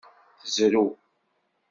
Tezrew. 0.41 0.89